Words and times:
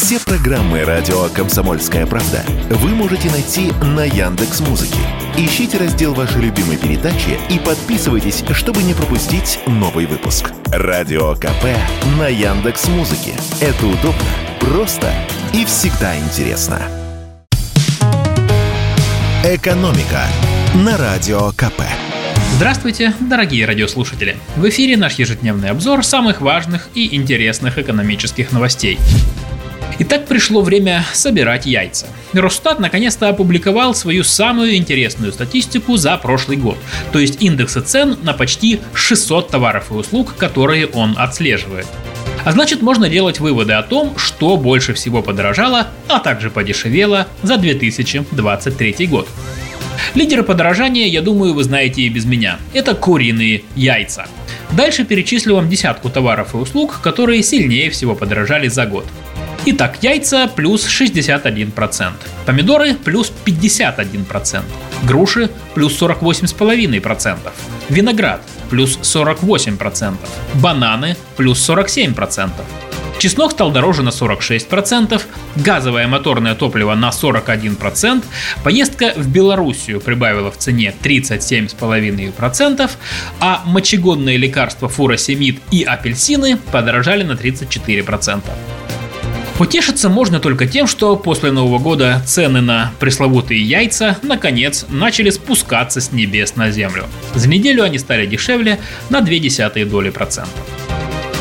Все 0.00 0.20
программы 0.20 0.84
радио 0.84 1.24
Комсомольская 1.30 2.06
правда 2.06 2.44
вы 2.70 2.90
можете 2.90 3.28
найти 3.32 3.72
на 3.82 4.04
Яндекс 4.04 4.60
Музыке. 4.60 5.00
Ищите 5.36 5.76
раздел 5.76 6.14
вашей 6.14 6.40
любимой 6.40 6.76
передачи 6.76 7.36
и 7.50 7.58
подписывайтесь, 7.58 8.44
чтобы 8.52 8.84
не 8.84 8.94
пропустить 8.94 9.58
новый 9.66 10.06
выпуск. 10.06 10.52
Радио 10.66 11.34
КП 11.34 11.64
на 12.16 12.28
Яндекс 12.28 12.86
Музыке. 12.86 13.32
Это 13.60 13.86
удобно, 13.86 14.22
просто 14.60 15.12
и 15.52 15.64
всегда 15.64 16.16
интересно. 16.16 16.80
Экономика 19.42 20.22
на 20.76 20.96
радио 20.96 21.50
КП. 21.56 21.82
Здравствуйте, 22.54 23.14
дорогие 23.18 23.66
радиослушатели! 23.66 24.36
В 24.54 24.68
эфире 24.68 24.96
наш 24.96 25.14
ежедневный 25.14 25.70
обзор 25.70 26.04
самых 26.04 26.40
важных 26.40 26.88
и 26.94 27.16
интересных 27.16 27.78
экономических 27.78 28.52
новостей. 28.52 28.96
Итак, 30.00 30.26
пришло 30.26 30.62
время 30.62 31.04
собирать 31.12 31.66
яйца. 31.66 32.06
Росстат 32.32 32.78
наконец-то 32.78 33.28
опубликовал 33.28 33.96
свою 33.96 34.22
самую 34.22 34.76
интересную 34.76 35.32
статистику 35.32 35.96
за 35.96 36.16
прошлый 36.18 36.56
год, 36.56 36.78
то 37.12 37.18
есть 37.18 37.42
индексы 37.42 37.80
цен 37.80 38.16
на 38.22 38.32
почти 38.32 38.78
600 38.94 39.50
товаров 39.50 39.90
и 39.90 39.94
услуг, 39.94 40.36
которые 40.36 40.86
он 40.86 41.16
отслеживает. 41.18 41.86
А 42.44 42.52
значит, 42.52 42.80
можно 42.80 43.08
делать 43.08 43.40
выводы 43.40 43.72
о 43.72 43.82
том, 43.82 44.16
что 44.16 44.56
больше 44.56 44.94
всего 44.94 45.20
подорожало, 45.20 45.88
а 46.06 46.20
также 46.20 46.48
подешевело 46.50 47.26
за 47.42 47.56
2023 47.56 49.06
год. 49.08 49.28
Лидеры 50.14 50.44
подорожания, 50.44 51.08
я 51.08 51.22
думаю, 51.22 51.54
вы 51.54 51.64
знаете 51.64 52.02
и 52.02 52.08
без 52.08 52.24
меня. 52.24 52.58
Это 52.72 52.94
куриные 52.94 53.64
яйца. 53.74 54.26
Дальше 54.70 55.04
перечислю 55.04 55.56
вам 55.56 55.68
десятку 55.68 56.08
товаров 56.08 56.54
и 56.54 56.58
услуг, 56.58 57.00
которые 57.02 57.42
сильнее 57.42 57.90
всего 57.90 58.14
подорожали 58.14 58.68
за 58.68 58.86
год. 58.86 59.04
Итак, 59.70 59.98
яйца 60.00 60.48
плюс 60.48 60.86
61%, 60.86 62.12
помидоры 62.46 62.94
плюс 62.94 63.30
51%, 63.44 64.62
груши 65.02 65.50
плюс 65.74 66.00
48,5%, 66.00 67.36
виноград 67.90 68.40
плюс 68.70 68.98
48%, 69.02 70.16
бананы 70.54 71.18
плюс 71.36 71.68
47%, 71.68 72.50
Чеснок 73.18 73.52
стал 73.52 73.70
дороже 73.70 74.02
на 74.02 74.08
46%, 74.08 75.20
газовое 75.56 76.06
моторное 76.06 76.54
топливо 76.54 76.94
на 76.94 77.10
41%, 77.10 78.24
поездка 78.64 79.12
в 79.16 79.28
Белоруссию 79.28 80.00
прибавила 80.00 80.50
в 80.50 80.56
цене 80.56 80.94
37,5%, 81.02 82.90
а 83.40 83.62
мочегонные 83.66 84.38
лекарства 84.38 84.88
фуросемид 84.88 85.60
и 85.72 85.82
апельсины 85.82 86.56
подорожали 86.56 87.22
на 87.22 87.32
34%. 87.32 88.42
Утешиться 89.58 90.08
можно 90.08 90.38
только 90.38 90.66
тем, 90.66 90.86
что 90.86 91.16
после 91.16 91.50
Нового 91.50 91.80
года 91.80 92.22
цены 92.24 92.60
на 92.60 92.92
пресловутые 93.00 93.60
яйца 93.60 94.16
наконец 94.22 94.86
начали 94.88 95.30
спускаться 95.30 96.00
с 96.00 96.12
небес 96.12 96.54
на 96.54 96.70
землю. 96.70 97.06
За 97.34 97.48
неделю 97.48 97.82
они 97.82 97.98
стали 97.98 98.24
дешевле 98.26 98.78
на 99.10 99.18
0,2 99.18 99.84
доли 99.84 100.10
процента. 100.10 100.52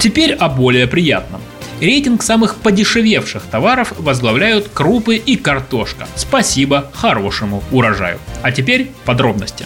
Теперь 0.00 0.32
о 0.32 0.48
более 0.48 0.86
приятном. 0.86 1.42
Рейтинг 1.80 2.22
самых 2.22 2.56
подешевевших 2.56 3.42
товаров 3.42 3.92
возглавляют 3.98 4.68
крупы 4.72 5.16
и 5.16 5.36
картошка. 5.36 6.08
Спасибо 6.16 6.90
хорошему 6.94 7.62
урожаю. 7.70 8.18
А 8.42 8.52
теперь 8.52 8.90
подробности. 9.04 9.64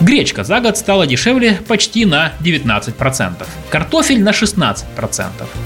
Гречка 0.00 0.44
за 0.44 0.60
год 0.60 0.76
стала 0.76 1.06
дешевле 1.06 1.58
почти 1.66 2.04
на 2.04 2.32
19%, 2.40 3.46
картофель 3.70 4.22
на 4.22 4.30
16%, 4.30 4.84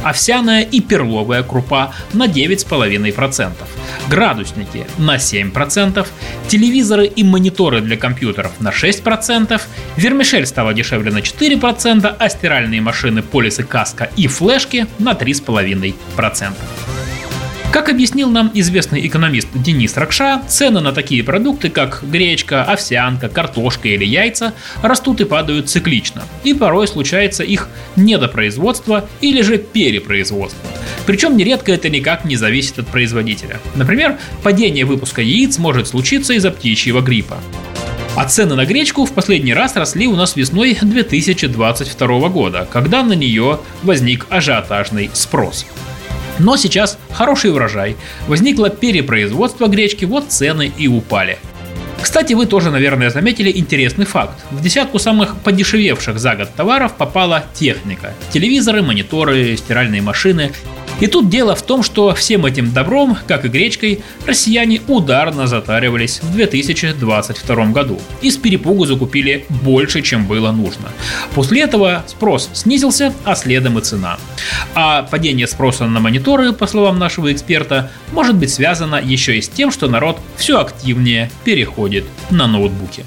овсяная 0.04 0.62
и 0.62 0.80
перловая 0.80 1.42
крупа 1.42 1.92
на 2.12 2.28
9,5%, 2.28 3.52
градусники 4.08 4.86
на 4.98 5.16
7%, 5.16 6.06
телевизоры 6.46 7.06
и 7.06 7.24
мониторы 7.24 7.80
для 7.80 7.96
компьютеров 7.96 8.52
на 8.60 8.68
6%, 8.68 9.60
вермишель 9.96 10.46
стала 10.46 10.74
дешевле 10.74 11.10
на 11.10 11.18
4%, 11.18 12.16
а 12.16 12.28
стиральные 12.28 12.80
машины, 12.80 13.22
полисы, 13.22 13.64
каска 13.64 14.10
и 14.16 14.28
флешки 14.28 14.86
на 15.00 15.12
3,5%. 15.12 16.52
Как 17.72 17.88
объяснил 17.88 18.28
нам 18.30 18.50
известный 18.52 19.06
экономист 19.06 19.46
Денис 19.54 19.96
Ракша, 19.96 20.42
цены 20.48 20.80
на 20.80 20.90
такие 20.90 21.22
продукты, 21.22 21.68
как 21.68 22.02
гречка, 22.02 22.64
овсянка, 22.64 23.28
картошка 23.28 23.86
или 23.86 24.04
яйца, 24.04 24.54
растут 24.82 25.20
и 25.20 25.24
падают 25.24 25.70
циклично, 25.70 26.24
и 26.42 26.52
порой 26.52 26.88
случается 26.88 27.44
их 27.44 27.68
недопроизводство 27.94 29.08
или 29.20 29.40
же 29.42 29.56
перепроизводство. 29.58 30.68
Причем 31.06 31.36
нередко 31.36 31.70
это 31.70 31.88
никак 31.88 32.24
не 32.24 32.34
зависит 32.34 32.80
от 32.80 32.88
производителя. 32.88 33.60
Например, 33.76 34.18
падение 34.42 34.84
выпуска 34.84 35.22
яиц 35.22 35.56
может 35.58 35.86
случиться 35.86 36.32
из-за 36.32 36.50
птичьего 36.50 37.00
гриппа. 37.00 37.38
А 38.16 38.24
цены 38.24 38.56
на 38.56 38.66
гречку 38.66 39.04
в 39.04 39.12
последний 39.12 39.54
раз 39.54 39.76
росли 39.76 40.08
у 40.08 40.16
нас 40.16 40.34
весной 40.34 40.76
2022 40.82 42.28
года, 42.30 42.68
когда 42.68 43.04
на 43.04 43.12
нее 43.12 43.60
возник 43.84 44.26
ажиотажный 44.28 45.08
спрос. 45.14 45.66
Но 46.40 46.56
сейчас 46.56 46.98
хороший 47.12 47.52
урожай, 47.52 47.96
возникло 48.26 48.70
перепроизводство 48.70 49.66
гречки, 49.66 50.06
вот 50.06 50.24
цены 50.28 50.72
и 50.78 50.88
упали. 50.88 51.38
Кстати, 52.00 52.32
вы 52.32 52.46
тоже, 52.46 52.70
наверное, 52.70 53.10
заметили 53.10 53.52
интересный 53.54 54.06
факт. 54.06 54.42
В 54.50 54.62
десятку 54.62 54.98
самых 54.98 55.36
подешевевших 55.36 56.18
за 56.18 56.34
год 56.34 56.48
товаров 56.56 56.94
попала 56.94 57.44
техника. 57.52 58.14
Телевизоры, 58.32 58.80
мониторы, 58.80 59.54
стиральные 59.58 60.00
машины 60.00 60.50
и 61.00 61.06
тут 61.06 61.28
дело 61.30 61.54
в 61.54 61.62
том, 61.62 61.82
что 61.82 62.14
всем 62.14 62.44
этим 62.44 62.72
добром, 62.72 63.16
как 63.26 63.44
и 63.44 63.48
гречкой, 63.48 64.02
россияне 64.26 64.80
ударно 64.86 65.46
затаривались 65.46 66.20
в 66.22 66.32
2022 66.32 67.66
году 67.66 67.98
и 68.20 68.30
с 68.30 68.36
перепугу 68.36 68.84
закупили 68.84 69.46
больше, 69.48 70.02
чем 70.02 70.26
было 70.26 70.52
нужно. 70.52 70.90
После 71.34 71.62
этого 71.62 72.04
спрос 72.06 72.50
снизился, 72.52 73.14
а 73.24 73.34
следом 73.34 73.78
и 73.78 73.82
цена. 73.82 74.18
А 74.74 75.02
падение 75.02 75.46
спроса 75.46 75.86
на 75.86 76.00
мониторы, 76.00 76.52
по 76.52 76.66
словам 76.66 76.98
нашего 76.98 77.32
эксперта, 77.32 77.90
может 78.12 78.36
быть 78.36 78.50
связано 78.50 78.96
еще 78.96 79.38
и 79.38 79.42
с 79.42 79.48
тем, 79.48 79.70
что 79.70 79.88
народ 79.88 80.18
все 80.36 80.60
активнее 80.60 81.30
переходит 81.44 82.04
на 82.30 82.46
ноутбуки. 82.46 83.04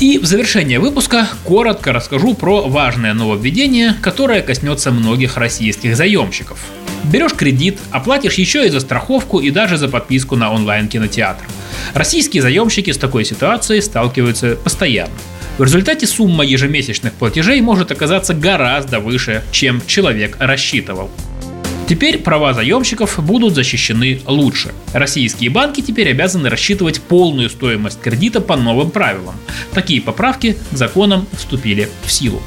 И 0.00 0.16
в 0.16 0.24
завершение 0.24 0.80
выпуска 0.80 1.28
коротко 1.44 1.92
расскажу 1.92 2.32
про 2.32 2.66
важное 2.66 3.12
нововведение, 3.12 3.94
которое 4.00 4.40
коснется 4.40 4.90
многих 4.90 5.36
российских 5.36 5.94
заемщиков. 5.94 6.58
Берешь 7.04 7.34
кредит, 7.34 7.78
оплатишь 7.90 8.34
еще 8.34 8.66
и 8.66 8.70
за 8.70 8.80
страховку 8.80 9.40
и 9.40 9.50
даже 9.50 9.76
за 9.76 9.88
подписку 9.88 10.36
на 10.36 10.52
онлайн-кинотеатр. 10.52 11.44
Российские 11.92 12.42
заемщики 12.42 12.90
с 12.90 12.96
такой 12.96 13.26
ситуацией 13.26 13.82
сталкиваются 13.82 14.56
постоянно. 14.56 15.12
В 15.58 15.64
результате 15.64 16.06
сумма 16.06 16.46
ежемесячных 16.46 17.12
платежей 17.12 17.60
может 17.60 17.92
оказаться 17.92 18.32
гораздо 18.32 19.00
выше, 19.00 19.42
чем 19.52 19.82
человек 19.86 20.36
рассчитывал. 20.40 21.10
Теперь 21.90 22.18
права 22.18 22.54
заемщиков 22.54 23.18
будут 23.18 23.56
защищены 23.56 24.20
лучше. 24.24 24.72
Российские 24.92 25.50
банки 25.50 25.80
теперь 25.80 26.08
обязаны 26.10 26.48
рассчитывать 26.48 27.00
полную 27.00 27.50
стоимость 27.50 28.00
кредита 28.00 28.40
по 28.40 28.56
новым 28.56 28.92
правилам. 28.92 29.34
Такие 29.74 30.00
поправки 30.00 30.56
к 30.70 30.76
законам 30.76 31.26
вступили 31.32 31.88
в 32.04 32.12
силу. 32.12 32.40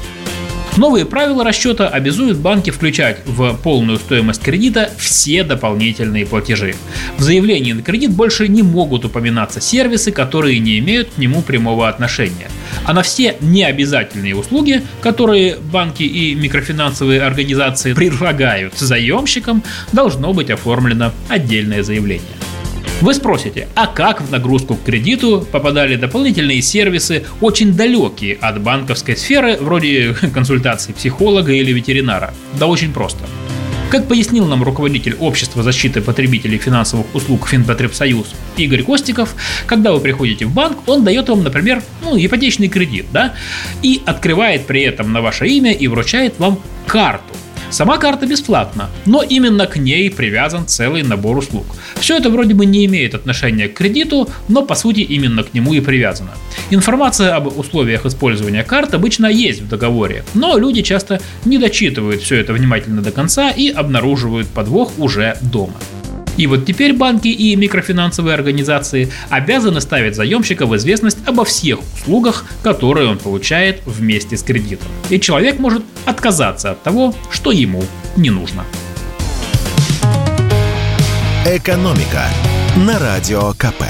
Новые 0.76 1.06
правила 1.06 1.44
расчета 1.44 1.88
обязуют 1.88 2.38
банки 2.38 2.70
включать 2.70 3.20
в 3.26 3.56
полную 3.62 3.98
стоимость 3.98 4.42
кредита 4.42 4.90
все 4.98 5.44
дополнительные 5.44 6.26
платежи. 6.26 6.74
В 7.16 7.22
заявлении 7.22 7.72
на 7.72 7.82
кредит 7.82 8.10
больше 8.10 8.48
не 8.48 8.62
могут 8.62 9.04
упоминаться 9.04 9.60
сервисы, 9.60 10.10
которые 10.10 10.58
не 10.58 10.80
имеют 10.80 11.10
к 11.10 11.18
нему 11.18 11.42
прямого 11.42 11.88
отношения. 11.88 12.48
А 12.84 12.92
на 12.92 13.02
все 13.02 13.36
необязательные 13.40 14.34
услуги, 14.34 14.82
которые 15.00 15.58
банки 15.58 16.02
и 16.02 16.34
микрофинансовые 16.34 17.22
организации 17.22 17.92
предлагают 17.94 18.76
заемщикам, 18.76 19.62
должно 19.92 20.32
быть 20.32 20.50
оформлено 20.50 21.12
отдельное 21.28 21.84
заявление. 21.84 22.24
Вы 23.04 23.12
спросите, 23.12 23.68
а 23.74 23.86
как 23.86 24.22
в 24.22 24.30
нагрузку 24.30 24.76
к 24.76 24.84
кредиту 24.84 25.46
попадали 25.52 25.96
дополнительные 25.96 26.62
сервисы, 26.62 27.26
очень 27.42 27.74
далекие 27.74 28.38
от 28.40 28.62
банковской 28.62 29.14
сферы, 29.14 29.58
вроде 29.60 30.14
консультации 30.32 30.92
психолога 30.92 31.52
или 31.52 31.70
ветеринара? 31.70 32.32
Да 32.58 32.66
очень 32.66 32.94
просто. 32.94 33.26
Как 33.90 34.08
пояснил 34.08 34.46
нам 34.46 34.62
руководитель 34.62 35.16
Общества 35.20 35.62
защиты 35.62 36.00
потребителей 36.00 36.56
финансовых 36.56 37.14
услуг 37.14 37.46
Финпотребсоюз 37.46 38.28
Игорь 38.56 38.82
Костиков, 38.82 39.34
когда 39.66 39.92
вы 39.92 40.00
приходите 40.00 40.46
в 40.46 40.54
банк, 40.54 40.78
он 40.88 41.04
дает 41.04 41.28
вам, 41.28 41.44
например, 41.44 41.82
ну, 42.02 42.16
ипотечный 42.16 42.68
кредит, 42.68 43.04
да, 43.12 43.34
и 43.82 44.00
открывает 44.06 44.66
при 44.66 44.80
этом 44.80 45.12
на 45.12 45.20
ваше 45.20 45.46
имя 45.46 45.72
и 45.72 45.88
вручает 45.88 46.38
вам 46.38 46.58
карту 46.86 47.33
Сама 47.74 47.98
карта 47.98 48.24
бесплатна, 48.24 48.88
но 49.04 49.24
именно 49.24 49.66
к 49.66 49.76
ней 49.78 50.08
привязан 50.08 50.68
целый 50.68 51.02
набор 51.02 51.38
услуг. 51.38 51.66
Все 51.96 52.16
это 52.16 52.30
вроде 52.30 52.54
бы 52.54 52.66
не 52.66 52.86
имеет 52.86 53.16
отношения 53.16 53.66
к 53.66 53.74
кредиту, 53.74 54.28
но 54.46 54.62
по 54.62 54.76
сути 54.76 55.00
именно 55.00 55.42
к 55.42 55.54
нему 55.54 55.74
и 55.74 55.80
привязано. 55.80 56.30
Информация 56.70 57.34
об 57.34 57.48
условиях 57.58 58.06
использования 58.06 58.62
карт 58.62 58.94
обычно 58.94 59.26
есть 59.26 59.62
в 59.62 59.68
договоре, 59.68 60.22
но 60.34 60.56
люди 60.56 60.82
часто 60.82 61.20
не 61.44 61.58
дочитывают 61.58 62.22
все 62.22 62.36
это 62.36 62.52
внимательно 62.52 63.02
до 63.02 63.10
конца 63.10 63.50
и 63.50 63.70
обнаруживают 63.70 64.46
подвох 64.46 64.92
уже 65.00 65.36
дома. 65.40 65.74
И 66.36 66.46
вот 66.46 66.66
теперь 66.66 66.92
банки 66.92 67.28
и 67.28 67.54
микрофинансовые 67.56 68.34
организации 68.34 69.10
обязаны 69.30 69.80
ставить 69.80 70.16
заемщика 70.16 70.66
в 70.66 70.76
известность 70.76 71.18
обо 71.26 71.44
всех 71.44 71.80
услугах, 71.94 72.44
которые 72.62 73.08
он 73.08 73.18
получает 73.18 73.80
вместе 73.86 74.36
с 74.36 74.42
кредитом. 74.42 74.88
И 75.10 75.20
человек 75.20 75.58
может 75.58 75.82
отказаться 76.04 76.72
от 76.72 76.82
того, 76.82 77.14
что 77.30 77.52
ему 77.52 77.82
не 78.16 78.30
нужно. 78.30 78.64
Экономика 81.46 82.24
на 82.76 82.98
радио 82.98 83.52
КП. 83.52 83.84